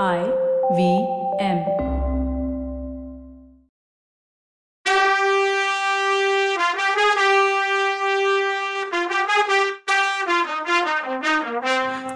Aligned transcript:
I 0.00 0.20
V 0.76 0.82
M. 1.38 1.58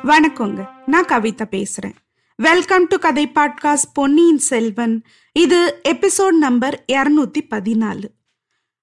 வணக்கங்க. 0.04 0.68
நான் 0.86 1.04
கவிதா 1.04 1.46
பேசுறேன். 1.50 1.94
வெல்கம் 2.36 2.86
டு 2.86 2.98
கதை 2.98 3.30
பாட்காஸ்ட் 3.34 3.92
பொன்னியின் 3.94 4.38
செல்வன். 4.38 5.02
இது 5.32 5.80
எபிசோட் 5.88 6.36
நம்பர் 6.38 6.84
இருநூத்தி 6.92 7.42
பதினாலு. 7.50 8.04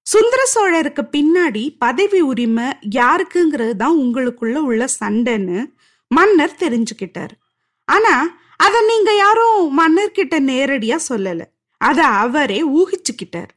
சுந்தர 0.02 0.42
சோழருக்கு 0.54 1.08
பின்னாடி 1.16 1.76
பதவி 1.78 2.20
உரிமை 2.20 2.64
யாருக்குங்கிறது 2.90 3.76
தான் 3.76 3.98
உங்களுக்குள்ள 3.98 4.54
உள்ள 4.54 4.86
சண்டைன்னு 5.00 5.64
மன்னர் 6.08 6.56
தெரிஞ்சுக்கிட்டாரு. 6.58 7.42
ஆனா 7.84 8.42
அத 8.56 8.80
நீங்க 8.80 9.16
யாரும் 9.16 9.78
மன்னர்கிட்ட 9.78 10.36
நேரடியா 10.40 10.98
சொல்லல. 11.08 11.42
அத 11.76 12.06
அவரே 12.06 12.64
ஊகிச்சுக்கிட்டார். 12.68 13.48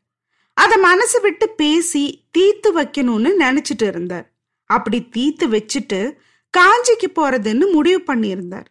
அத 0.53 0.77
மனசு 0.77 1.21
விட்டு 1.21 1.49
பேசி 1.49 2.27
தீத்து 2.37 2.69
வைக்கணும்னு 2.75 3.29
நினைச்சிட்டு 3.39 3.87
இருந்தார். 3.87 4.33
அப்படி 4.65 5.07
தீத்து 5.17 5.45
வச்சுட்டு 5.47 6.17
காஞ்சிக்கு 6.57 7.07
போறதுன்னு 7.15 7.71
முடிவு 7.71 8.13
பண்ணியிருந்தார். 8.13 8.65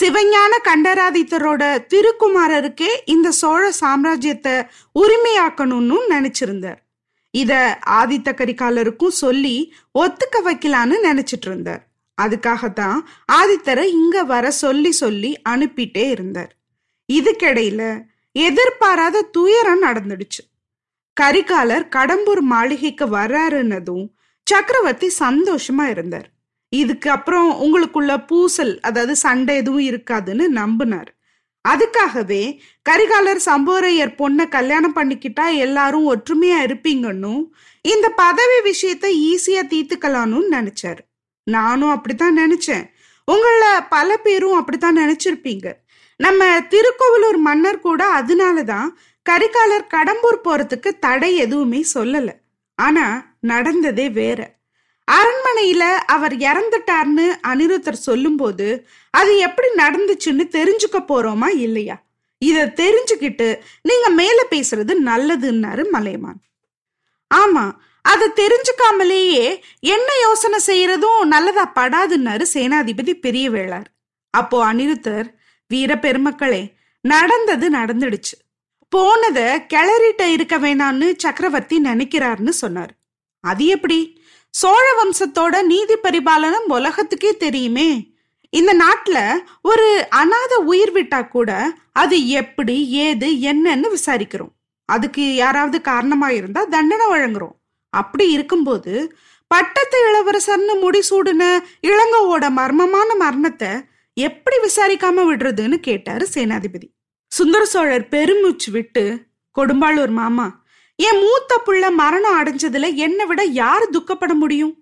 சிவஞான 0.00 0.52
கண்டராதித்தரோட 0.64 1.86
திருக்குமாரருக்கே 1.94 2.88
இந்த 3.04 3.30
சோழ 3.30 3.72
சாம்ராஜ்யத்தை 3.80 4.68
உரிமையாக்கணும்னு 4.94 5.98
நினைச்சிருந்தார். 6.08 6.80
இத 7.30 7.78
ஆதித்த 7.86 8.32
கரிகாலருக்கும் 8.34 9.18
சொல்லி 9.22 9.74
ஒத்துக்க 9.98 10.42
வைக்கலான்னு 10.44 10.96
நினைச்சிட்டு 11.02 11.46
இருந்தார். 11.46 11.93
அதுக்காகத்தான் 12.22 12.98
ஆதித்தரை 13.32 13.84
இங்க 13.84 14.24
வர 14.24 14.50
சொல்லி 14.50 14.92
சொல்லி 14.92 15.30
அனுப்பிட்டே 15.48 16.10
இருந்தார். 16.10 16.52
இதுக்கிடையில 17.12 18.02
எதிர்பாராத 18.32 19.22
துயரம் 19.22 19.82
நடந்துடுச்சு. 19.82 20.42
கரிகாலர் 21.20 21.88
கடம்பூர் 21.96 22.40
மாளிகைக்கு 22.40 23.06
வர்றாருன்னதும் 23.06 24.06
சக்கரவர்த்தி 24.42 25.08
சந்தோஷமா 25.18 25.84
இருந்தார். 25.90 26.28
இதுக்கு 26.68 27.10
அப்புறம் 27.10 27.50
உங்களுக்குள்ள 27.64 28.26
பூசல் 28.26 28.80
அதாவது 28.80 29.16
சண்டை 29.16 29.56
எதுவும் 29.56 29.86
இருக்காதுன்னு 29.88 30.46
நம்பினார். 30.60 31.10
அதுக்காகவே 31.64 32.58
கரிகாலர் 32.90 33.40
சம்போரையர் 33.46 34.16
பொண்ணை 34.20 34.48
கல்யாணம் 34.48 34.96
பண்ணிக்கிட்டா 34.96 35.56
எல்லாரும் 35.56 36.08
ஒற்றுமையா 36.14 36.58
இருப்பீங்கன்னும் 36.66 37.42
இந்த 37.80 38.08
பதவி 38.08 38.70
விஷயத்த 38.70 39.06
ஈஸியா 39.30 39.62
தீர்த்துக்கலாம்னு 39.72 40.42
நினைச்சாரு. 40.50 41.02
நானும் 41.46 41.90
அப்படித்தான் 41.90 42.38
நினைச்சேன். 42.38 42.84
உங்கள 43.28 43.62
பல 43.88 44.16
பேரும் 44.16 44.56
அப்படித்தான் 44.56 44.98
நினைச்சிருப்பீங்க. 44.98 45.66
நம்ம 46.20 46.60
திருக்கோவிலூர் 46.70 47.36
மன்னர் 47.38 47.80
கூட 47.80 48.20
அதனாலதான் 48.20 48.88
கரிகாலர் 49.26 49.90
கடம்பூர் 49.94 50.44
போறதுக்கு 50.44 50.90
தடை 50.98 51.36
எதுவுமே 51.36 51.84
சொல்லல. 51.94 52.30
ஆனா 52.78 53.06
நடந்ததே 53.40 54.10
வேற. 54.10 54.40
அரண்மனையில 55.08 55.82
அவர் 56.06 56.34
இறந்துட்டார்னு 56.48 57.26
அனிருத்தர் 57.48 58.04
சொல்லும்போது 58.08 58.86
அது 59.10 59.36
எப்படி 59.38 59.68
நடந்துச்சுன்னு 59.76 60.44
தெரிஞ்சுக்க 60.58 60.98
போறோமா 61.08 61.48
இல்லையா? 61.58 61.96
இத 62.42 62.72
தெரிஞ்சுக்கிட்டு 62.76 63.48
நீங்க 63.82 64.08
மேல 64.10 64.38
பேசுறது 64.50 64.92
நல்லதுன்னாரு 65.04 65.90
மலையமான் 65.90 66.40
ஆமா 67.30 67.64
அதை 68.04 68.26
தெரிஞ்சுக்காமலேயே 68.40 69.44
என்ன 69.80 70.08
யோசனை 70.20 70.58
செய்யறதும் 70.66 71.20
நல்லதா 71.24 71.64
படாதுன்னாரு 71.74 72.44
சேனாதிபதி 72.54 73.12
பெரிய 73.14 73.50
வேளார் 73.50 73.88
அப்போ 74.30 74.58
அனிருத்தர் 74.72 75.28
வீர 75.70 75.92
பெருமக்களே 75.94 76.62
நடந்தது 77.04 77.66
நடந்துடுச்சு. 77.70 78.34
போனத 78.92 79.38
கிளறிட்ட 79.72 80.22
இருக்க 80.32 80.58
வேணான்னு 80.58 81.06
சக்கரவர்த்தி 81.16 81.76
நினைக்கிறார்னு 81.80 82.48
சொன்னார். 82.48 82.92
அது 83.44 83.64
எப்படி? 83.66 83.98
சோழ 84.54 84.84
வம்சத்தோட 84.98 85.62
நீதி 85.62 85.96
பரிபாலனம் 85.96 86.68
உலகத்துக்கே 86.68 87.32
தெரியுமே. 87.36 87.88
இந்த 88.52 88.72
நாட்டுல 88.74 89.18
ஒரு 89.62 89.86
அநாத 90.16 90.54
உயிர் 90.64 90.92
விட்டா 90.92 91.28
கூட 91.28 91.50
அது 91.92 92.16
எப்படி 92.28 92.76
ஏது 93.06 93.28
என்னன்னு 93.50 93.90
விசாரிக்கிறோம். 93.96 94.52
அதுக்கு 94.88 95.34
யாராவது 95.34 95.80
காரணமா 95.80 96.30
இருந்தா 96.30 96.64
தண்டனை 96.64 97.06
வழங்குறோம். 97.06 97.56
அப்படி 98.00 98.26
இருக்கும்போது 98.30 98.94
பட்டத்து 99.50 99.98
இளவரசர்னு 100.06 100.74
முடிசூடுன 100.84 101.42
இளங்கோவோட 101.88 102.44
மர்மமான 102.60 103.10
மரணத்தை 103.18 103.72
எப்படி 104.16 104.56
விசாரிக்காம 104.62 105.24
விடுறதுன்னு 105.28 105.76
கேட்டாரு 105.88 106.24
சேனாதிபதி. 106.34 106.88
சுந்தர 107.32 107.62
சோழர் 107.64 108.04
பெருமூச்சு 108.08 108.70
விட்டு 108.72 109.04
கொடும்பாளூர் 109.56 110.12
மாமா 110.20 110.46
என் 110.98 111.20
மூத்த 111.20 111.52
புள்ள 111.66 111.84
மரணம் 111.92 112.36
அடைஞ்சதுல 112.40 112.88
என்னை 112.94 113.24
விட 113.26 113.42
யாரு 113.60 113.86
துக்கப்பட 113.92 114.32
முடியும்? 114.34 114.74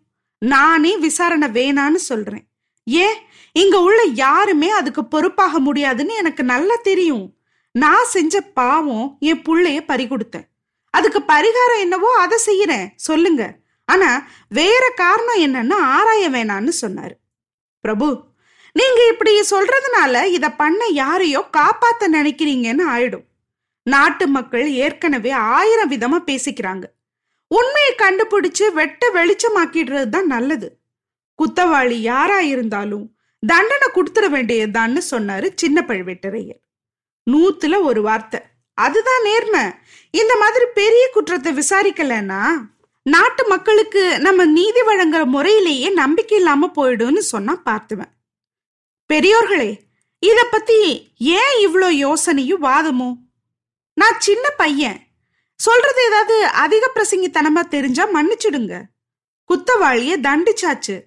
நானே 0.43 0.93
விசாரணை 0.97 1.49
வேணான்னு 1.49 2.01
சொல்றேன். 2.11 2.45
ஏன்? 2.85 3.19
இங்க 3.57 3.77
உள்ள 3.81 4.01
யாருமே 4.03 4.69
அதுக்கு 4.71 5.03
பொறுப்பாக 5.05 5.59
முடியாதுன்னு 5.59 6.15
எனக்கு 6.15 6.43
நல்லா 6.45 6.77
தெரியும். 6.83 7.27
நான் 7.75 8.11
செஞ்ச 8.15 8.41
பாவம் 8.41 9.07
என் 9.21 9.43
புள்ளைய 9.49 9.81
பறி 9.87 10.05
கொடுத்தேன் 10.07 10.47
அதுக்கு 10.95 11.21
பரிகாரம் 11.29 11.81
என்னவோ 11.81 12.11
அதை 12.19 12.39
செய்யறேன். 12.47 12.87
சொல்லுங்க. 12.97 13.43
ஆனா 13.85 14.11
வேற 14.49 14.93
காரணம் 14.97 15.41
என்னன்னு 15.47 15.73
ஆராய 15.73 16.31
வேணான்னு 16.31 16.73
சொன்னாரு. 16.81 17.15
பிரபு 17.81 18.09
நீங்க 18.73 19.01
இப்படி 19.11 19.33
சொல்றதுனால 19.51 20.25
இத 20.25 20.47
பண்ண 20.53 20.83
யாரையோ 20.87 21.41
காப்பாத்த 21.57 22.09
நினைக்கிறீங்கன்னு 22.13 22.85
ஆயிடும். 22.95 23.25
நாட்டு 23.83 24.27
மக்கள் 24.27 24.67
ஏற்கனவே 24.71 25.31
ஆயிரம் 25.31 25.91
விதமா 25.91 26.19
பேசிக்கிறாங்க. 26.27 26.85
உண்மையை 27.47 27.95
கண்டுபிடிச்சு 27.99 28.73
வெட்ட 28.73 29.11
வெளிச்சமாக்கிடுறது 29.15 30.09
தான் 30.09 30.27
நல்லது. 30.27 30.69
குத்தவாளி 31.39 31.99
யாரா 32.11 32.41
இருந்தாலும் 32.41 33.05
தண்டனை 33.47 33.89
கொடுத்துட 33.95 34.27
வேண்டியதுதான்னு 34.37 35.01
சொன்னாரு 35.11 35.49
சின்ன 35.55 35.85
பழுவேட்டரையர். 35.89 36.61
நூத்துல 37.31 37.83
ஒரு 37.83 38.03
வார்த்தை. 38.03 38.41
அதுதான் 38.75 39.23
நேர்மை. 39.23 39.65
இந்த 40.11 40.37
மாதிரி 40.37 40.65
பெரிய 40.75 41.09
குற்றத்தை 41.13 41.53
விசாரிக்கலன்னா 41.53 42.55
நாட்டு 43.03 43.49
மக்களுக்கு 43.49 44.21
நம்ம 44.21 44.45
நீதி 44.45 44.81
வழங்குற 44.81 45.25
முறையிலேயே 45.25 45.89
நம்பிக்கை 45.89 46.39
இல்லாம 46.39 46.71
போயிடும்னு 46.77 47.19
சொன்னா 47.19 47.61
பார்த்துவேன். 47.65 48.13
பெரியோர்களே 49.13 49.79
இத 50.19 50.45
பத்தி 50.51 51.11
ஏன் 51.19 51.55
இவ்வளோ 51.67 51.89
யோசனையும் 52.05 52.65
வாதமும்? 52.67 53.29
நான் 53.95 54.21
சின்ன 54.21 54.51
பையன். 54.51 55.07
சொல்றது 55.55 56.05
ஏதாவது 56.05 56.47
அதிக 56.47 56.91
பிரசங்கித்தனமா 56.95 57.61
தெரிஞ்சா 57.69 58.07
மன்னிச்சிடுங்க. 58.07 58.83
குத்தவாளிய 59.49 60.13
தண்டிச்சாச்சு. 60.21 61.01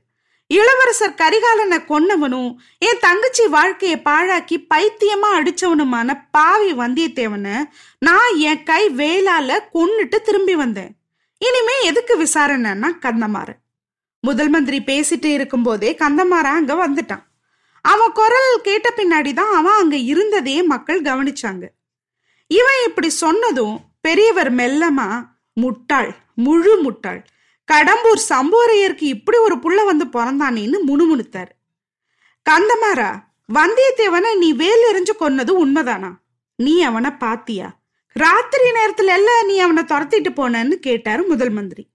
இளவரசர் 0.49 1.19
கரிகாலனை 1.21 1.77
கொன்னவனும் 1.89 2.49
என் 2.77 2.99
தங்கச்சி 2.99 3.45
வாழ்க்கையை 3.47 3.97
பாழாக்கி 3.99 4.57
பைத்தியமா 4.71 5.29
அடிச்சவனுமான 5.37 6.27
பாவி 6.31 6.73
வந்தியத்தேவனை 6.73 7.55
நான் 7.99 8.35
என் 8.49 8.63
கை 8.63 8.83
வேலால 9.01 9.57
கொன்னுட்டு 9.73 10.17
திரும்பி 10.21 10.55
வந்தேன். 10.55 10.91
இனிமே 11.41 11.77
எதுக்கு 11.83 12.15
விசாரணைன்னா 12.23 12.89
கந்தமாறு 13.05 13.55
முதல் 14.19 14.49
மந்திரி 14.49 14.79
பேசிட்டு 14.91 15.29
இருக்கும்போதே 15.37 15.89
கந்தமாரா 15.99 16.51
அங்க 16.59 16.73
வந்துட்டான். 16.87 17.25
அவன் 17.85 18.11
குரல் 18.11 18.51
கேட்ட 18.61 18.87
பின்னாடி 18.97 19.31
தான் 19.33 19.53
அவன் 19.55 19.79
அங்க 19.81 19.95
இருந்ததே 20.11 20.63
மக்கள் 20.63 21.01
கவனிச்சாங்க. 21.01 21.65
இவன் 22.51 22.79
இப்படி 22.87 23.09
சொன்னதும் 23.09 23.75
பெரியவர் 24.01 24.51
மெல்லமா 24.55 25.09
முட்டாள் 25.53 26.11
முழு 26.35 26.73
முட்டாள் 26.81 27.21
கடம்பூர் 27.71 28.21
சம்போரையருக்கு 28.29 29.03
இப்படி 29.03 29.37
ஒரு 29.37 29.55
புள்ள 29.55 29.85
வந்து 29.85 30.05
பிறந்தானேன்னு 30.05 30.77
முணுமுணுத்தாரு. 30.87 31.53
கந்தமாரா 32.49 33.11
வந்தியத்தேவனை 33.53 34.37
நீ 34.37 34.53
வேல் 34.53 34.83
எறிஞ்சு 34.91 35.13
கொன்னது 35.19 35.51
உண்மைதானா? 35.65 36.11
நீ 36.55 36.81
அவனை 36.81 37.11
பாத்தியா? 37.11 37.79
ராத்திரி 38.13 38.69
நேரத்துல 38.71 39.05
எல்லாம் 39.05 39.45
நீ 39.45 39.59
அவனை 39.59 39.83
துரத்திட்டு 39.83 40.31
போனன்னு 40.35 40.71
கேட்டாரு 40.71 41.23
முதல் 41.23 41.49
மந்திரி. 41.49 41.87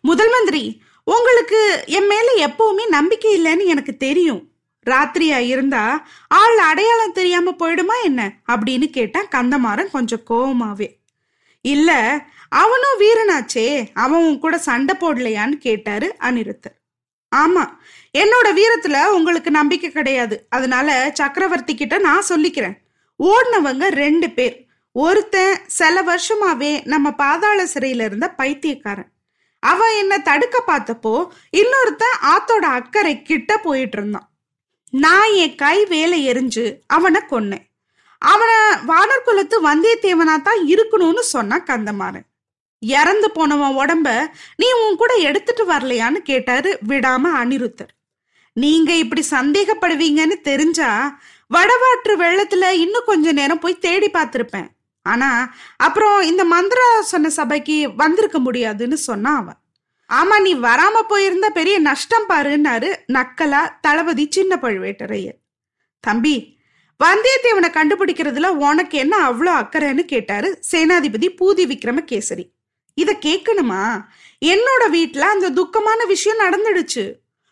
முதல் 0.00 0.30
மந்திரி 0.30 0.82
உங்களுக்கு 1.04 1.84
என் 1.86 2.06
மேல 2.06 2.46
எப்பவுமே 2.46 2.88
நம்பிக்கை 2.88 3.30
இல்லைன்னு 3.38 3.64
எனக்கு 3.64 3.96
தெரியும். 3.96 4.42
ராத்திரியா 4.86 5.38
இருந்தா 5.38 6.08
ஆள் 6.28 6.58
அடையாளம் 6.58 7.12
தெரியாம 7.12 7.54
போயிடுமா 7.58 7.96
என்ன? 8.02 8.36
அப்படின்னு 8.48 8.86
கேட்டான் 8.90 9.32
கந்தமாறன் 9.34 9.90
கொஞ்சம் 9.90 10.24
கோபமாவே 10.30 10.88
இல்ல 11.60 11.90
அவனும் 12.62 12.98
வீரனாச்சே 13.00 13.68
அவன் 13.94 14.24
உன் 14.26 14.38
கூட 14.38 14.56
சண்டை 14.66 14.94
போடலையான்னு 15.00 15.56
கேட்டாரு 15.66 16.08
அனிருத்தர். 16.20 16.76
ஆமா 17.36 17.64
என்னோட 18.18 18.48
வீரத்துல 18.58 18.96
உங்களுக்கு 19.16 19.50
நம்பிக்கை 19.50 19.88
கிடையாது. 19.90 20.36
அதனால 20.48 20.88
சக்கரவர்த்தி 21.14 21.74
கிட்ட 21.74 21.98
நான் 21.98 22.28
சொல்லிக்கிறேன். 22.28 22.76
ஓடினவங்க 23.18 23.86
ரெண்டு 24.02 24.28
பேர். 24.30 24.56
ஒருத்தன் 24.92 25.54
சில 25.78 26.02
வருஷமாவே 26.10 26.72
நம்ம 26.84 27.10
பாதாள 27.22 27.64
சிறையில 27.74 28.04
இருந்த 28.04 28.28
பைத்தியக்காரன். 28.40 29.10
அவன் 29.62 29.96
என்னை 29.98 30.18
தடுக்க 30.22 30.56
பார்த்தப்போ 30.66 31.14
இன்னொருத்தன் 31.60 32.16
ஆத்தோட 32.32 32.66
அக்கறை 32.78 33.14
கிட்ட 33.22 33.56
போயிட்டு 33.58 33.98
இருந்தான். 33.98 34.28
நான் 35.04 35.32
என் 35.42 35.58
கை 35.62 35.78
வேலை 35.84 36.18
எரிஞ்சு 36.32 36.64
அவனை 36.86 37.20
கொன்னேன். 37.30 37.64
அவனை 38.22 38.58
வானர்குலத்து 38.90 39.56
வந்தியத்தேவனா 39.68 40.36
தான் 40.42 40.60
இருக்கணும்னு 40.74 41.24
சொன்னா 41.34 41.58
கந்தமாறன். 41.70 42.28
இறந்து 42.92 43.28
போனவன் 43.30 43.76
உடம்ப 43.80 44.08
நீ 44.56 44.68
உன் 44.82 45.00
கூட 45.02 45.14
எடுத்துட்டு 45.28 45.64
வரலையான்னு 45.72 46.20
கேட்டாரு 46.30 46.70
விடாம 46.88 47.32
அனிருத்தர். 47.42 47.92
நீங்க 48.52 48.90
இப்படி 49.02 49.22
சந்தேகப்படுவீங்கன்னு 49.30 50.36
தெரிஞ்சா 50.50 51.18
வடவாற்று 51.50 52.14
வெள்ளத்துல 52.22 52.70
இன்னும் 52.84 53.08
கொஞ்ச 53.10 53.32
நேரம் 53.32 53.62
போய் 53.64 53.82
தேடி 53.86 54.08
பார்த்துருப்பேன். 54.12 54.68
ஆனா 55.06 55.28
அப்புறம் 55.86 56.18
இந்த 56.30 56.42
மந்திராசன 56.52 57.30
சபைக்கு 57.38 57.76
வந்திருக்க 57.96 58.38
முடியாதுன்னு 58.38 58.98
சொன்னான் 59.08 59.40
அவன். 59.42 59.58
ஆமா 60.10 60.36
நீ 60.40 60.52
வராம 60.54 60.96
போயிருந்தா 61.10 61.48
பெரிய 61.58 61.76
நஷ்டம் 61.78 62.26
பாருன்னாரு 62.28 62.90
நக்கலா 63.16 63.62
தளபதி 63.80 64.24
சின்ன 64.30 64.58
பழுவேட்டரையர் 64.62 65.38
தம்பி 66.04 66.34
வந்தியத்தேவனை 67.00 67.68
கண்டுபிடிக்கிறதுல 67.76 68.48
உனக்கு 68.66 68.96
என்ன 68.98 69.14
அவ்வளோ 69.28 69.52
அக்கறைன்னு 69.60 70.04
கேட்டாரு 70.12 70.48
சேனாதிபதி 70.70 71.28
பூதி 71.40 71.64
விக்ரமகேசரி. 71.72 72.44
இத 72.94 73.12
கேட்கணுமா 73.20 73.84
என்னோட 74.44 74.82
வீட்டுல 74.92 75.18
அந்த 75.18 75.50
துக்கமான 75.50 76.06
விஷயம் 76.06 76.38
நடந்துடுச்சு. 76.38 77.04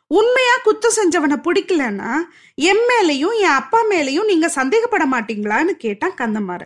உண்மையா 0.07 0.55
குத்தம் 0.65 0.97
செஞ்சவனை 0.97 1.37
பிடிக்கலன்னா 1.47 2.13
என் 2.55 2.83
மேலையும் 2.89 3.37
என் 3.39 3.59
அப்பா 3.61 3.81
மேலையும் 3.91 4.25
நீங்க 4.25 4.49
சந்தேகப்பட 4.49 5.05
மாட்டீங்களான்னு 5.13 5.73
கேட்டான் 5.85 6.19
கந்தமார 6.21 6.63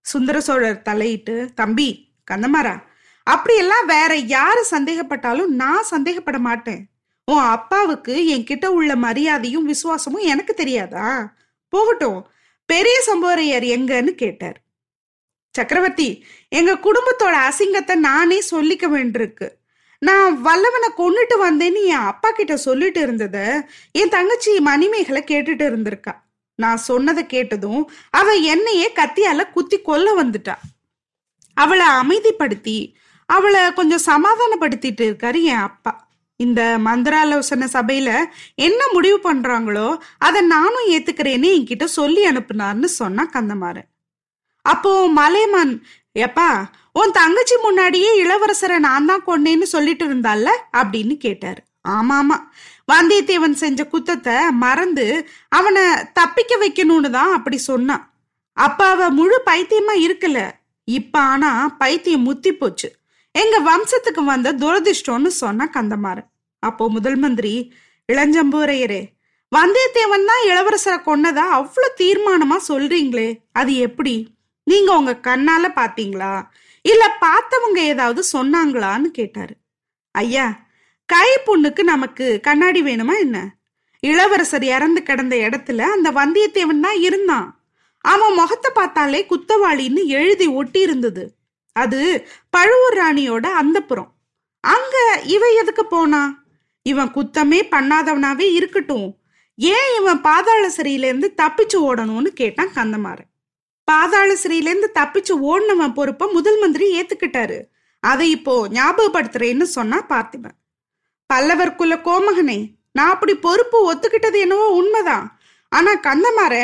சுந்தர 0.00 0.40
சோழர் 0.40 0.82
தலையிட்டு 0.82 1.48
தம்பி 1.54 1.90
கந்தமாரா 2.30 2.74
அப்படியெல்லாம் 3.26 3.86
வேற 3.86 4.12
யாரு 4.16 4.66
சந்தேகப்பட்டாலும் 4.70 5.52
நான் 5.62 5.90
சந்தேகப்பட 5.90 6.38
மாட்டேன். 6.38 6.80
உன் 7.24 7.44
அப்பாவுக்கு 7.56 8.14
என்கிட்ட 8.34 8.66
உள்ள 8.66 8.96
மரியாதையும் 8.96 9.64
விசுவாசமும் 9.64 10.28
எனக்கு 10.32 10.54
தெரியாதா? 10.54 11.34
போகட்டும் 11.68 12.26
பெரிய 12.66 12.96
சம்போரையர் 13.06 13.66
எங்கன்னு 13.76 14.12
கேட்டார். 14.22 14.58
சக்கரவர்த்தி 15.54 16.08
எங்க 16.58 16.72
குடும்பத்தோட 16.86 17.34
அசிங்கத்தை 17.48 17.94
நானே 18.08 18.38
சொல்லிக்க 18.50 18.86
வேண்டியிருக்கு. 18.94 19.48
நான் 20.02 20.28
வல்லவனை 20.46 20.88
கொண்டுட்டு 20.96 21.36
வந்தேன்னு 21.44 21.80
என் 21.94 22.08
அப்பா 22.10 22.30
கிட்ட 22.30 22.54
சொல்லிட்டு 22.66 23.00
இருந்தத 23.06 23.36
என் 24.00 24.12
தங்கச்சி 24.16 24.52
மணிமேகலை 24.70 25.22
கேட்டுட்டு 25.26 25.64
இருந்திருக்கா. 25.70 26.14
நான் 26.58 26.80
சொன்னதை 26.88 27.22
கேட்டதும் 27.26 27.82
அவ 28.10 28.34
என்னையே 28.54 28.88
கத்தியால 28.96 29.44
குத்தி 29.52 29.78
கொல்ல 29.80 30.08
வந்துட்டா. 30.22 30.56
அவளை 31.56 31.86
அமைதிப்படுத்தி 32.00 32.78
அவளை 33.28 33.62
கொஞ்சம் 33.72 34.06
சமாதானப்படுத்திட்டு 34.06 35.04
இருக்காரு 35.08 35.40
என் 35.52 35.64
அப்பா. 35.68 35.92
இந்த 36.40 36.60
மந்திராலோசனை 36.86 37.66
சபையில 37.72 38.10
என்ன 38.66 38.80
முடிவு 38.92 39.18
பண்றாங்களோ 39.26 39.88
அதை 40.18 40.40
நானும் 40.54 40.88
ஏத்துக்கிறேன்னு 40.88 41.48
என்கிட்ட 41.56 41.86
சொல்லி 41.98 42.22
அனுப்புனார்னு 42.30 42.88
சொன்னா 43.00 43.24
கந்தமாறன். 43.34 43.88
அப்போ 44.64 44.92
மலைமான் 45.20 45.74
எப்பா 46.16 46.48
உன் 46.92 47.10
தங்கச்சி 47.10 47.56
முன்னாடியே 47.62 48.08
இளவரசரை 48.24 48.78
நான் 48.78 49.06
தான் 49.06 49.26
கொண்டேன்னு 49.26 49.66
சொல்லிட்டு 49.74 50.04
இருந்தால 50.08 50.46
அப்படின்னு 50.80 51.16
கேட்டாரு. 51.16 51.60
ஆமாமா. 51.88 52.36
வந்தியத்தேவன் 52.92 53.54
செஞ்ச 53.62 53.86
குத்தத்தை 53.92 54.34
மறந்து 54.50 55.06
அவனை 55.48 55.82
தப்பிக்க 56.12 56.56
வைக்கணும்னு 56.56 57.10
தான் 57.10 57.32
அப்படி 57.32 57.58
சொன்னான். 57.58 58.04
அப்ப 58.56 58.86
அவ 58.86 59.10
முழு 59.10 59.38
பைத்தியமா 59.46 59.94
இருக்கல. 60.06 60.38
இப்ப 60.84 61.18
ஆனா 61.18 61.68
பைத்தியம் 61.78 62.22
முத்தி 62.22 62.52
போச்சு. 62.52 62.88
எங்க 63.34 63.56
வம்சத்துக்கு 63.70 64.24
வந்த 64.24 64.52
துரதிர்ஷ்டம்னு 64.52 65.26
சொன்னா 65.26 65.66
கந்தமாறன். 65.74 66.28
அப்போ 66.58 66.88
முதல் 66.88 67.16
மந்திரி 67.16 67.54
இளஞ்சம்பூரையரே 68.08 69.02
வந்தியத்தேவன் 69.52 70.28
தான் 70.30 70.42
இளவரசரை 70.50 70.98
கொன்னதா 71.06 71.44
அவ்வளவு 71.58 71.98
தீர்மானமா 72.00 72.56
சொல்றீங்களே? 72.68 73.28
அது 73.52 73.72
எப்படி? 73.76 74.14
நீங்க 74.66 74.96
உங்க 74.96 75.12
கண்ணால 75.22 75.64
பாத்தீங்களா? 75.76 76.46
இல்ல 76.82 77.18
பார்த்தவங்க 77.20 77.76
ஏதாவது 77.76 78.22
சொன்னாங்களான்னு 78.32 79.08
கேட்டாரு. 79.10 79.54
ஐயா 80.10 80.46
கை 81.06 81.28
புண்ணுக்கு 81.46 81.82
நமக்கு 81.82 82.40
கண்ணாடி 82.42 82.82
வேணுமா 82.82 83.14
என்ன? 83.18 83.38
இளவரசர் 84.00 84.64
இறந்து 84.64 85.02
கிடந்த 85.02 85.36
இடத்துல 85.36 85.80
அந்த 85.80 86.08
வந்தியத்தேவன் 86.10 86.80
தான் 86.80 87.00
இருந்தான். 87.00 87.48
அவன் 88.04 88.34
முகத்தை 88.34 88.70
பார்த்தாலே 88.74 89.26
குத்தவாளின்னு 89.30 90.04
எழுதி 90.04 90.46
ஒட்டி 90.46 90.80
இருந்தது. 90.80 91.24
அது 91.76 92.00
பழுவூர் 92.50 92.96
ராணியோட 92.96 93.46
அந்தப்புறம். 93.62 94.10
அங்க 94.60 94.96
இவன் 95.24 95.54
எதுக்கு 95.60 95.86
போனா? 95.86 96.22
இவன் 96.82 97.12
குத்தமே 97.12 97.60
பண்ணாதவனாவே 97.70 98.52
இருக்கட்டும். 98.52 99.08
ஏன் 99.56 99.90
இவன் 99.98 100.20
பாதாள 100.20 100.70
சிறையிலேருந்து 100.76 101.28
தப்பிச்சு 101.36 101.76
ஓடணும்னு 101.76 102.26
கேட்டான் 102.26 102.74
கந்தமாறன். 102.74 103.30
பாதாள 103.92 104.30
சிறையிலேருந்து 104.42 104.88
தப்பிச்சு 104.98 105.34
ஓடினவன் 105.50 105.96
பொறுப்பை 105.98 106.26
முதல் 106.36 106.58
மந்திரி 106.58 106.86
ஏத்துக்கிட்டாரு. 106.98 107.58
அதை 108.02 108.26
இப்போ 108.36 108.54
ஞாபகப்படுத்துறேன்னு 108.78 109.66
சொன்னா 109.76 109.98
பார்த்திபன். 110.12 110.56
பல்லவர் 111.30 111.78
குல 111.80 111.94
கோமகனே 112.06 112.60
நான் 112.98 113.12
அப்படி 113.14 113.34
பொறுப்பு 113.44 113.78
ஒத்துக்கிட்டது 113.90 114.38
என்னவோ 114.44 114.66
உண்மைதான். 114.80 115.26
ஆனா 115.72 115.92
கந்தமார 116.06 116.54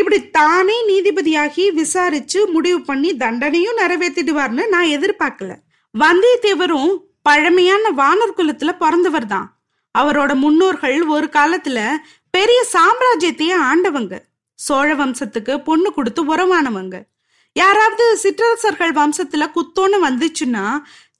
இப்படி 0.00 0.18
தானே 0.36 0.76
நீதிபதியாகி 0.90 1.64
விசாரிச்சு 1.80 2.40
முடிவு 2.54 2.78
பண்ணி 2.90 3.10
தண்டனையும் 3.22 3.80
நிறைவேற்றிடுவார்னு 3.82 4.64
நான் 4.74 4.92
எதிர்பார்க்கல. 4.96 5.52
வந்தியத்தேவரும் 5.94 6.92
பழமையான 7.28 7.90
வானர் 8.00 8.36
குலத்துல 8.38 8.72
பிறந்தவர் 8.82 9.28
தான் 9.34 9.48
அவரோட 9.94 10.32
முன்னோர்கள் 10.44 10.98
ஒரு 11.16 11.28
காலத்துல 11.36 11.78
பெரிய 12.36 12.60
சாம்ராஜ்யத்தையே 12.72 13.56
ஆண்டவங்க. 13.70 14.14
சோழ 14.54 14.94
வம்சத்துக்கு 14.94 15.62
பொண்ணு 15.64 15.92
கொடுத்து 15.92 16.36
உறவானவங்க. 16.36 17.02
யாராவது 17.52 18.16
சிற்றரசர்கள் 18.16 18.92
வம்சத்துல 18.92 19.44
குத்தோன்னு 19.56 19.98
வந்துச்சுன்னா 20.06 20.64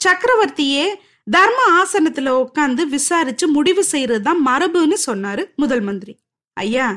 சக்கரவர்த்தியே 0.04 0.86
தர்ம 1.30 1.58
ஆசனத்துல 1.82 2.44
உட்காந்து 2.44 2.82
விசாரிச்சு 2.86 3.48
முடிவு 3.48 3.84
செய்யறதுதான் 3.92 4.40
மரபுன்னு 4.46 4.96
சொன்னாரு 5.06 5.44
முதல் 5.56 5.80
மந்திரி. 5.80 6.14
ஐயா 6.52 6.88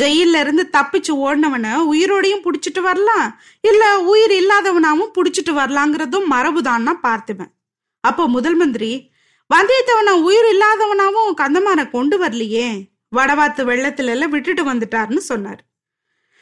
ஜெயில 0.00 0.40
இருந்து 0.40 0.68
தப்பிச்சு 0.72 1.12
ஓடினவனை 1.24 1.72
உயிரோடையும் 1.92 2.44
புடிச்சிட்டு 2.44 2.80
வரலாம் 2.80 3.40
இல்ல 3.60 4.00
உயிர் 4.00 4.30
இல்லாதவனாவும் 4.30 5.14
புடிச்சிட்டு 5.14 5.52
வரலாங்கிறதும் 5.60 6.26
மரபுதான்னா 6.30 6.92
பார்த்துவேன் 7.02 7.52
அப்போ 8.00 8.26
முதல் 8.28 8.54
மந்திரி 8.54 9.10
வந்தியத்தேவனை 9.54 10.14
உயிர் 10.22 10.48
இல்லாதவனாவும் 10.54 11.34
கந்தமான 11.34 11.90
கொண்டு 11.90 12.24
வரலையே 12.24 12.68
வடவாத்து 13.16 13.62
வெள்ளத்துல 13.70 14.06
எல்லாம் 14.06 14.30
விட்டுட்டு 14.30 14.64
வந்துட்டாருன்னு 14.72 15.16
சொன்னார். 15.16 15.62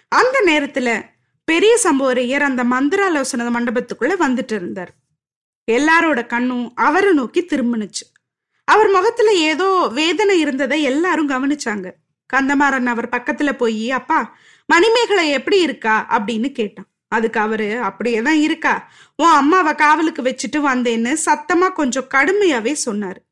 அந்த 0.09 0.43
நேரத்துல 0.47 1.05
பெரிய 1.45 1.79
சம்போரையர் 1.85 2.41
அந்த 2.41 2.65
மந்திராலோசனை 2.65 3.47
மண்டபத்துக்குள்ள 3.47 4.15
வந்துட்டு 4.21 4.53
இருந்தார். 4.53 4.95
எல்லாரோட 5.71 6.27
கண்ணும் 6.27 6.75
அவரை 6.75 7.13
நோக்கி 7.13 7.43
திரும்பினுச்சு. 7.43 8.05
அவர் 8.65 8.89
முகத்துல 8.89 9.33
ஏதோ 9.33 9.91
வேதனை 9.93 10.41
இருந்ததை 10.41 10.83
எல்லாரும் 10.83 11.29
கவனிச்சாங்க. 11.29 11.93
கந்தமாறன் 12.33 12.87
அவர் 12.87 13.09
பக்கத்துல 13.09 13.53
போய் 13.53 13.91
அப்பா 13.91 14.37
மணிமேகலை 14.67 15.31
எப்படி 15.31 15.61
இருக்கா? 15.61 16.07
அப்படின்னு 16.11 16.53
கேட்டான். 16.53 16.87
அதுக்கு 17.09 17.41
அவரு 17.41 17.79
அப்படியேதான் 17.79 18.35
இருக்கா. 18.35 18.91
உன் 19.17 19.29
அம்மாவை 19.29 19.75
காவலுக்கு 19.75 20.23
வச்சுட்டு 20.23 20.57
வந்தேன்னு 20.57 21.17
சத்தமா 21.25 21.73
கொஞ்சம் 21.73 22.09
கடுமையாவே 22.15 22.77
சொன்னாரு. 22.85 23.26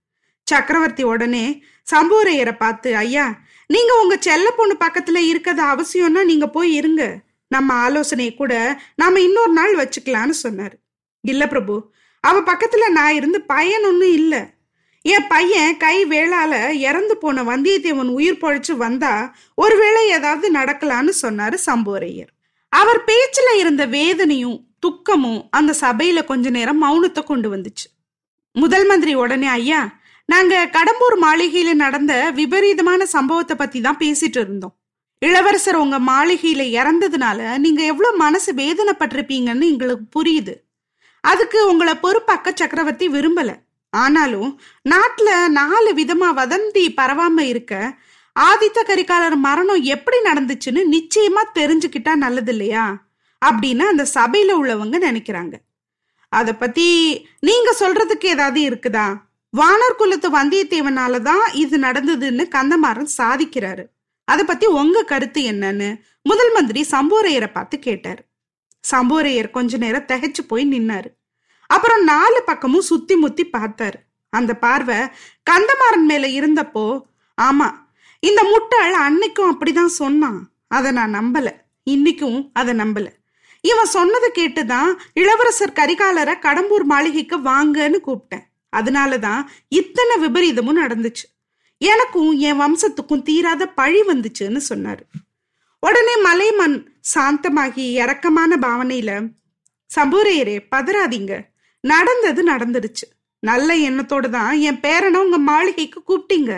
சக்கரவர்த்தி 0.51 1.03
உடனே 1.03 1.45
சம்புவரையரை 1.93 2.55
பார்த்து 2.57 2.97
ஐயா 2.97 3.27
நீங்க 3.71 3.93
உங்க 4.03 4.17
செல்ல 4.21 4.51
பொண்ணு 4.51 4.75
பக்கத்துல 4.81 5.19
இருக்கிறது 5.31 5.63
அவசியம்னா 5.73 6.23
நீங்க 6.25 6.47
போய் 6.49 6.75
இருங்க. 6.75 7.03
நம்ம 7.51 7.73
ஆலோசனையை 7.75 8.33
கூட 8.35 8.55
நாம 8.97 9.21
இன்னொரு 9.21 9.53
நாள் 9.53 9.75
வச்சுக்கலான்னு 9.77 10.35
சொன்னாரு. 10.43 10.77
இல்ல 11.25 11.49
பிரபு 11.49 11.75
அவ 12.21 12.41
பக்கத்துல 12.41 12.89
நான் 12.89 13.15
இருந்து 13.15 13.41
பையன் 13.41 13.85
ஒன்றும் 13.85 14.13
இல்லை. 14.13 14.43
என் 15.05 15.27
பையன் 15.29 15.77
கை 15.77 15.97
வேளால 16.05 16.53
இறந்து 16.89 17.15
போன 17.17 17.43
வந்தியத்தேவன் 17.43 18.13
உயிர் 18.19 18.43
பொழைச்சு 18.43 18.75
வந்தா 18.77 19.35
ஒருவேளை 19.55 20.03
ஏதாவது 20.09 20.47
நடக்கலான்னு 20.53 21.13
சொன்னாரு 21.23 21.57
சம்போரையர் 21.67 22.31
அவர் 22.73 23.01
பேச்சுல 23.09 23.49
இருந்த 23.57 23.87
வேதனையும் 23.87 24.57
துக்கமும் 24.79 25.43
அந்த 25.51 25.75
சபையில 25.81 26.25
கொஞ்ச 26.25 26.51
நேரம் 26.51 26.83
மௌனத்தை 26.85 27.23
கொண்டு 27.25 27.57
வந்துச்சு. 27.57 27.87
முதல் 28.57 28.87
மந்திரி 28.87 29.15
உடனே 29.15 29.47
ஐயா 29.47 29.83
நாங்க 30.29 30.55
கடம்பூர் 30.77 31.17
மாளிகையில 31.25 31.75
நடந்த 31.75 32.13
விபரீதமான 32.31 33.07
சம்பவத்தை 33.07 33.57
பத்தி 33.57 33.81
தான் 33.81 33.99
பேசிட்டு 33.99 34.41
இருந்தோம். 34.41 34.75
இளவரசர் 35.19 35.77
உங்க 35.77 35.99
மாளிகையில 36.01 36.63
இறந்ததுனால 36.81 37.59
நீங்க 37.59 37.83
எவ்வளவு 37.83 38.17
மனசு 38.17 38.53
வேதனைப்பட்டிருப்பீங்கன்னு 38.53 39.67
எங்களுக்கு 39.73 40.07
புரியுது. 40.17 40.55
அதுக்கு 41.21 41.59
உங்களை 41.69 41.95
பொறுப்பாக்க 42.03 42.55
சக்கரவர்த்தி 42.55 43.09
விரும்பல. 43.09 43.51
ஆனாலும் 43.93 44.51
நாட்டுல 44.91 45.49
நாலு 45.49 45.91
விதமா 45.95 46.29
வதந்தி 46.41 46.85
பரவாம 47.01 47.39
இருக்க 47.41 47.75
ஆதித்த 48.37 48.79
கரிகாலர் 48.87 49.37
மரணம் 49.37 49.83
எப்படி 49.95 50.19
நடந்துச்சுன்னு 50.25 50.83
நிச்சயமா 50.95 51.43
தெரிஞ்சுக்கிட்டா 51.55 52.15
நல்லது 52.15 52.53
இல்லையா 52.53 52.87
அப்படின்னு 53.43 53.85
அந்த 53.93 54.07
சபையில 54.15 54.57
உள்ளவங்க 54.61 54.99
நினைக்கிறாங்க. 55.09 55.55
அத 56.29 56.55
பத்தி 56.55 56.87
நீங்க 57.41 57.71
சொல்றதுக்கு 57.81 58.27
ஏதாவது 58.37 58.61
இருக்குதா? 58.61 59.07
வானர் 59.59 59.99
குலத்து 59.99 60.29
வந்தியத்தேவனால 60.31 61.21
தான் 61.21 61.45
இது 61.53 61.77
நடந்ததுன்னு 61.79 62.45
கந்தமாறன் 62.55 63.11
சாதிக்கிறாரு. 63.19 63.85
அதை 64.29 64.45
பத்தி 64.45 64.67
உங்க 64.67 65.03
கருத்து 65.03 65.41
என்னன்னு 65.51 65.89
முதல் 66.23 66.53
மந்திரி 66.53 66.81
சம்போரையரை 66.91 67.49
பார்த்து 67.53 67.79
கேட்டார். 67.79 68.23
சம்போரையர் 68.85 69.51
கொஞ்ச 69.51 69.77
நேரம் 69.77 70.09
தகைச்சு 70.13 70.43
போய் 70.49 70.65
நின்னாரு. 70.73 71.11
அப்புறம் 71.71 72.03
நாலு 72.05 72.43
பக்கமும் 72.43 72.89
சுத்தி 72.91 73.15
முத்தி 73.17 73.45
பார்த்தாரு. 73.47 73.99
அந்த 74.33 74.53
பார்வை 74.55 74.97
கந்தமாறன் 75.51 76.07
மேல 76.07 76.27
இருந்தப்போ 76.39 76.87
ஆமா 77.43 77.69
இந்த 78.21 78.41
முட்டாள் 78.45 78.95
அன்னைக்கும் 79.07 79.51
அப்படிதான் 79.53 79.99
சொன்னான். 80.01 80.41
அதை 80.69 80.91
நான் 80.93 81.15
நம்பல. 81.15 81.49
இன்னைக்கும் 81.91 82.51
அதை 82.53 82.75
நம்பல. 82.75 83.07
இவன் 83.61 83.95
சொன்னதை 83.97 84.31
கேட்டுதான் 84.35 84.91
இளவரசர் 85.13 85.79
கரிகாலரை 85.81 86.35
கடம்பூர் 86.47 86.87
மாளிகைக்கு 86.93 87.37
வாங்கன்னு 87.39 88.01
கூப்பிட்டேன். 88.07 88.45
அதனாலதான் 88.79 89.43
இத்தனை 89.69 90.15
விபரீதமும் 90.19 90.81
நடந்துச்சு. 90.83 91.27
எனக்கும் 91.79 92.31
என் 92.39 92.61
வம்சத்துக்கும் 92.61 93.23
தீராத 93.23 93.69
பழி 93.69 94.01
வந்துச்சுன்னு 94.01 94.61
சொன்னாரு. 94.69 95.05
உடனே 95.81 96.17
மலைமன் 96.17 96.77
சாந்தமாகி 97.15 97.85
இறக்கமான 97.93 98.57
பாவனையில 98.57 99.11
சம்பூரையரே 99.97 100.57
பதறாதீங்க. 100.77 101.33
நடந்தது 101.81 102.43
நடந்துடுச்சு. 102.47 103.07
நல்ல 103.39 103.77
எண்ணத்தோடு 103.77 104.31
தான் 104.31 104.59
என் 104.59 104.81
பேரனை 104.81 105.17
உங்க 105.17 105.39
மாளிகைக்கு 105.39 106.03
கூப்பிட்டீங்க. 106.09 106.53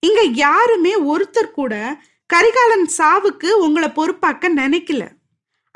இங்க 0.00 0.22
யாருமே 0.22 0.92
ஒருத்தர் 1.00 1.50
கூட 1.50 2.02
கரிகாலன் 2.26 2.88
சாவுக்கு 2.98 3.50
உங்களை 3.50 3.88
பொறுப்பாக்க 3.88 4.48
நினைக்கல. 4.56 5.04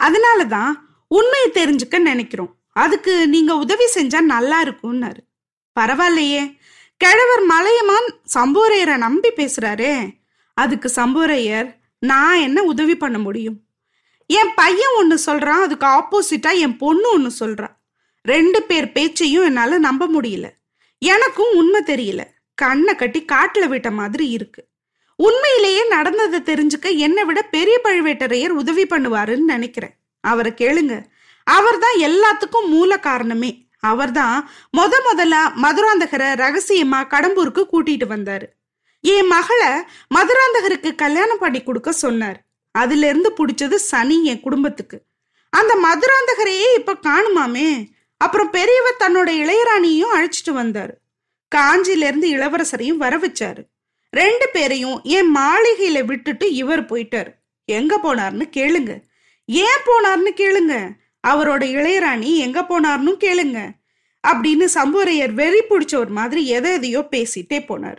அதனாலதான் 0.02 0.72
உண்மையை 1.08 1.50
தெரிஞ்சுக்க 1.52 1.98
நினைக்கிறோம். 1.98 2.56
அதுக்கு 2.72 3.28
நீங்க 3.28 3.56
உதவி 3.56 3.84
செஞ்சா 3.94 4.20
நல்லா 4.20 4.62
இருக்கும்னாரு. 4.62 5.22
பரவாயில்லையே. 5.78 6.56
கிழவர் 6.96 7.42
மலையமான் 7.42 8.14
சம்பூரையரை 8.34 8.96
நம்பி 8.96 9.28
பேசுறாரு. 9.28 10.10
அதுக்கு 10.54 10.92
சம்பூரையர் 10.96 11.76
நான் 11.98 12.36
என்ன 12.36 12.62
உதவி 12.62 12.96
பண்ண 12.96 13.18
முடியும்? 13.18 13.60
என் 14.26 14.54
பையன் 14.54 14.94
ஒன்று 14.96 15.18
சொல்றான் 15.26 15.62
அதுக்கு 15.62 15.86
ஆப்போசிட்டா 15.86 16.54
என் 16.54 16.76
பொண்ணு 16.76 17.10
ஒன்று 17.10 17.30
சொல்கிறான் 17.30 17.80
ரெண்டு 18.22 18.62
பேர் 18.62 18.92
பேச்சையும் 18.92 19.44
என்னால 19.44 19.78
நம்ப 19.78 20.08
முடியல. 20.08 20.50
எனக்கும் 20.98 21.56
உண்மை 21.56 21.80
தெரியல. 21.86 22.24
கண்ணை 22.54 22.96
கட்டி 22.96 23.24
காட்டில் 23.24 23.68
விட்ட 23.68 23.90
மாதிரி 23.90 24.28
இருக்கு. 24.28 24.66
உண்மையிலேயே 25.16 25.88
நடந்ததை 25.88 26.40
தெரிஞ்சுக்க 26.40 26.96
என்னை 26.96 27.24
விட 27.24 27.42
பெரிய 27.42 27.80
பழுவேட்டரையர் 27.84 28.48
உதவி 28.48 28.86
பண்ணுவாருன்னு 28.86 29.36
நினைக்கிறேன். 29.36 29.94
அவரை 30.20 30.52
கேளுங்க. 30.52 31.04
அவர்தான் 31.44 31.96
எல்லாத்துக்கும் 31.96 32.68
மூல 32.68 33.00
காரணமே. 33.00 33.67
அவர்தான் 33.80 34.50
முத 34.76 34.94
முதல்ல 35.12 35.34
மதுராந்தகரை 35.54 36.34
ரகசியமா 36.34 37.06
கடம்பூருக்கு 37.06 37.66
கூட்டிட்டு 37.72 38.06
வந்தாரு. 38.08 38.42
என் 39.00 39.26
மகளை 39.26 39.68
மதுராந்தகருக்கு 40.14 40.94
கல்யாணம் 40.94 41.38
பண்ணி 41.38 41.62
கொடுக்க 41.62 41.92
சொன்னார். 41.92 42.44
அதுல 42.70 43.08
இருந்து 43.08 43.32
பிடிச்சது 43.32 43.74
சனி 43.74 44.24
என் 44.24 44.40
குடும்பத்துக்கு. 44.40 45.02
அந்த 45.50 45.74
மதுராந்தகரையே 45.74 46.74
இப்ப 46.74 46.94
காணுமாமே? 46.94 47.88
அப்புறம் 48.16 48.50
பெரியவர் 48.50 48.96
தன்னோட 48.98 49.30
இளையராணியையும் 49.30 50.14
அழைச்சிட்டு 50.14 50.50
வந்தாரு. 50.50 50.90
காஞ்சியிலிருந்து 51.56 52.28
இளவரசரையும் 52.28 52.96
வர 52.96 53.18
வச்சாரு. 53.18 53.64
ரெண்டு 54.10 54.48
பேரையும் 54.52 55.00
என் 55.02 55.36
மாளிகையில 55.36 56.04
விட்டுட்டு 56.04 56.52
இவர் 56.52 56.84
போயிட்டாரு. 56.84 57.34
எங்க 57.64 57.98
போனார்னு 58.02 58.44
கேளுங்க. 58.56 59.00
ஏன் 59.44 59.80
போனார்னு 59.86 60.30
கேளுங்க. 60.36 60.90
அவரோட 61.30 61.62
இளையராணி 61.76 62.36
எங்க 62.36 62.60
போனார்னு 62.60 63.12
கேளுங்க 63.24 63.58
அப்படின்னு 64.28 64.66
சம்புவரையர் 64.74 65.32
வெறி 65.32 65.60
பிடிச்ச 65.70 65.96
ஒரு 65.96 66.10
மாதிரி 66.10 66.46
எதை 66.46 66.72
எதையோ 66.72 67.00
பேசிட்டே 67.10 67.58
போனார். 67.70 67.98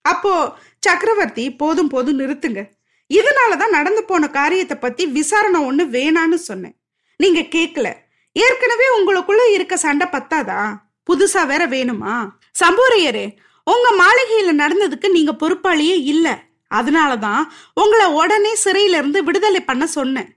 அப்போ 0.00 0.52
சக்கரவர்த்தி 0.78 1.54
போதும் 1.54 1.88
போதும் 1.88 2.18
நிறுத்துங்க. 2.18 2.68
இதனாலதான் 3.10 3.68
நடந்து 3.68 4.04
போன 4.04 4.28
காரியத்தை 4.28 4.76
பத்தி 4.76 5.06
விசாரணை 5.06 5.60
ஒண்ணு 5.60 5.84
வேணான்னு 5.96 6.34
சொன்னேன். 6.34 6.76
நீங்க 7.16 7.40
கேட்கல 7.40 7.88
ஏற்கனவே 8.32 8.86
உங்களுக்குள்ள 8.98 9.52
இருக்க 9.52 9.76
சண்டை 9.76 10.06
பத்தாதா? 10.12 10.74
புதுசா 11.06 11.46
வேற 11.46 11.66
வேணுமா? 11.68 12.28
சம்பூரையரே 12.60 13.36
உங்க 13.64 13.88
மாளிகையில 14.02 14.52
நடந்ததுக்கு 14.62 15.08
நீங்க 15.10 15.32
பொறுப்பாளியே 15.32 15.96
இல்ல. 16.12 16.42
அதனாலதான் 16.74 17.42
உங்களை 17.74 18.06
உடனே 18.06 18.52
சிறையில 18.64 18.98
இருந்து 19.00 19.24
விடுதலை 19.24 19.60
பண்ண 19.60 19.86
சொன்னேன். 19.86 20.30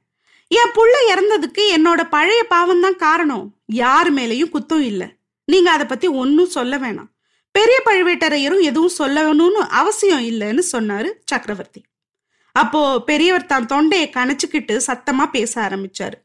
என் 0.54 0.72
புள்ள 0.74 0.96
இறந்ததுக்கு 1.08 1.62
என்னோட 1.78 2.10
பழைய 2.10 2.44
பாவம் 2.44 2.82
தான் 2.82 2.96
காரணம். 2.96 3.54
யார் 3.66 4.14
மேலையும் 4.14 4.52
குத்தம் 4.54 4.80
இல்ல. 4.80 5.10
நீங்க 5.46 5.72
அதை 5.72 5.86
பத்தி 5.86 6.08
ஒன்னும் 6.08 6.50
சொல்ல 6.50 6.78
வேணாம். 6.78 7.12
பெரிய 7.52 7.82
பழுவேட்டரையரும் 7.86 8.62
எதுவும் 8.62 8.98
சொல்லணும்னு 8.98 9.64
அவசியம் 9.70 10.24
இல்லைன்னு 10.24 10.64
சொன்னாரு 10.72 11.12
சக்கரவர்த்தி. 11.26 11.84
அப்போ 12.52 13.02
பெரியவர் 13.02 13.46
தான் 13.46 13.66
தொண்டையை 13.66 14.10
கணச்சுக்கிட்டு 14.10 14.82
சத்தமா 14.88 15.30
பேச 15.32 15.62
ஆரம்பிச்சாரு. 15.62 16.18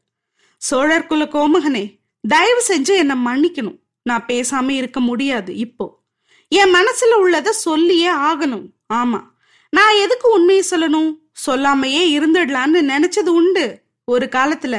சோழர் 0.57 1.07
குல 1.07 1.23
கோமகனே 1.23 1.97
தயவு 2.27 2.63
செஞ்சு 2.67 2.95
என்னை 2.95 3.15
மன்னிக்கணும். 3.25 3.79
நான் 4.03 4.25
பேசாம 4.27 4.69
இருக்க 4.69 4.99
முடியாது 4.99 5.55
இப்போ. 5.55 5.99
என் 6.47 6.73
மனசுல 6.73 7.13
உள்ளத 7.23 7.49
சொல்லியே 7.49 8.11
ஆகணும். 8.11 8.65
ஆமா. 8.93 9.21
நான் 9.69 9.95
எதுக்கு 9.95 10.31
உண்மையை 10.31 10.63
சொல்லணும்? 10.69 11.17
சொல்லாமையே 11.47 12.03
இருந்துடலான்னு 12.19 12.81
நினைச்சது 12.93 13.27
உண்டு. 13.27 13.81
ஒரு 14.15 14.27
காலத்துல 14.31 14.75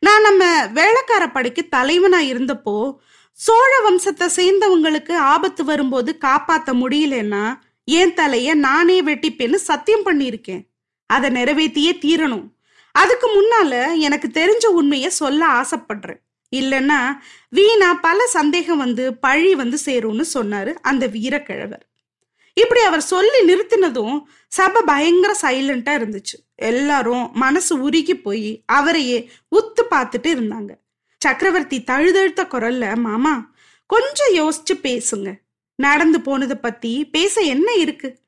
நான் 0.00 0.26
நம்ம 0.28 0.44
வேளக்கார 0.78 1.24
படைக்கு 1.32 1.62
தலைவனா 1.68 2.20
இருந்தப்போ 2.32 2.76
சோழ 3.38 3.72
வம்சத்தை 3.86 4.28
சேர்ந்தவங்களுக்கு 4.36 5.14
ஆபத்து 5.32 5.62
வரும்போது 5.64 6.10
காப்பாத்த 6.24 6.70
முடியலன்னா 6.82 7.44
என் 7.98 8.14
தலைய 8.14 8.54
நானே 8.66 8.96
வெட்டிப்பேன்னு 9.02 9.58
சத்தியம் 9.70 10.06
பண்ணியிருக்கேன். 10.06 10.62
அதை 11.10 11.28
நிறைவேற்றியே 11.30 11.92
தீரணும். 12.04 12.46
அதுக்கு 12.94 13.26
முன்னால 13.34 13.72
எனக்கு 14.06 14.28
தெரிஞ்ச 14.32 14.64
உண்மைய 14.78 15.06
சொல்ல 15.20 15.42
ஆசைப்படுறேன். 15.58 16.22
இல்லைன்னா 16.52 17.00
வீணா 17.50 17.88
பல 18.06 18.26
சந்தேகம் 18.26 18.82
வந்து 18.84 19.04
பழி 19.26 19.52
வந்து 19.54 19.78
சேரும்னு 19.84 20.24
சொன்னாரு 20.34 20.72
அந்த 20.90 21.04
வீரக்கிழவர். 21.06 21.84
இப்படி 22.60 22.80
அவர் 22.80 23.00
சொல்லி 23.00 23.40
நிறுத்தினதும் 23.48 24.22
சபை 24.48 24.82
பயங்கர 24.82 25.32
சைலண்டா 25.42 25.92
இருந்துச்சு. 25.98 26.36
எல்லாரும் 26.54 27.30
மனசு 27.32 27.80
உருகி 27.80 28.14
போய் 28.14 28.62
அவரையே 28.66 29.30
உத்து 29.56 29.82
பார்த்துட்டு 29.90 30.30
இருந்தாங்க. 30.34 30.70
சக்கரவர்த்தி 31.18 31.78
தழுதழுத்த 31.82 32.44
குரல்ல 32.44 32.96
மாமா 32.96 33.50
கொஞ்சம் 33.86 34.32
யோசிச்சு 34.34 34.74
பேசுங்க. 34.74 35.34
நடந்து 35.74 36.20
போனதை 36.20 36.56
பத்தி 36.56 37.04
பேச 37.04 37.40
என்ன 37.40 37.72
இருக்கு? 37.72 38.18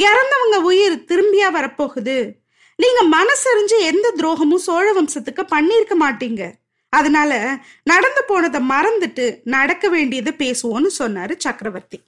இறந்தவங்க 0.00 0.56
உயிர் 0.62 1.04
திரும்பியா 1.08 1.48
வரப்போகுது. 1.58 2.16
நீங்க 2.76 3.00
மனசறிஞ்சு 3.12 3.78
எந்த 3.80 4.14
துரோகமும் 4.16 4.64
சோழ 4.66 4.86
வம்சத்துக்கு 4.92 5.42
பண்ணிருக்க 5.54 5.94
மாட்டீங்க. 6.00 6.52
அதனால 6.88 7.58
நடந்து 7.82 8.24
போனதை 8.26 8.60
மறந்துட்டு 8.68 9.40
நடக்க 9.44 9.88
வேண்டியது 9.88 10.34
பேசுவோன்னு 10.38 10.90
சொன்னாரு 10.98 11.34
சக்கரவர்த்தி. 11.36 12.00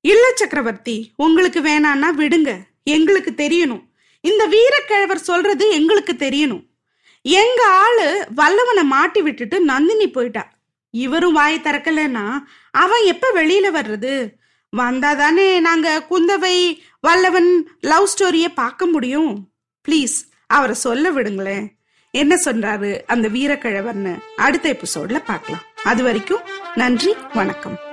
இல்ல 0.00 0.32
சக்கரவர்த்தி 0.34 1.12
உங்களுக்கு 1.16 1.60
வேணான்னா 1.60 2.06
விடுங்க. 2.16 2.58
எங்களுக்கு 2.82 3.30
தெரியணும். 3.36 3.86
இந்த 4.20 4.48
வீரக்கிழவர் 4.48 5.14
சொல்றது 5.14 5.70
எங்களுக்கு 5.70 6.12
தெரியணும். 6.12 6.66
எங்க 7.22 7.66
ஆளு 7.66 8.26
வல்லவனை 8.36 8.84
மாட்டி 8.84 9.22
விட்டுட்டு 9.22 9.60
நந்தினி 9.60 10.10
போயிட்டா 10.10 10.48
இவரும் 10.90 11.32
வாய் 11.32 11.60
திறக்கலன்னா 11.64 12.38
அவன் 12.70 13.04
எப்ப 13.04 13.30
வெளியில 13.34 13.66
வர்றது? 13.74 14.30
வந்தாதானே 14.76 15.60
நாங்க 15.60 16.06
குந்தவை 16.10 16.78
வல்லவன் 17.00 17.78
லவ் 17.80 18.08
ஸ்டோரிய 18.16 18.46
பார்க்க 18.54 18.86
முடியும். 18.86 19.48
ப்ளீஸ் 19.88 20.16
அவரை 20.46 20.74
சொல்ல 20.74 21.10
விடுங்களேன். 21.10 21.66
என்ன 22.10 22.36
சொல்றாரு 22.44 23.02
அந்த 23.06 23.28
வீரக்கிழவர்னு? 23.28 24.18
அடுத்த 24.36 24.76
எபிசோட்ல 24.76 25.22
பார்க்கலாம். 25.24 25.62
அது 25.84 26.02
வரைக்கும் 26.02 26.40
நன்றி 26.74 27.14
வணக்கம். 27.34 27.87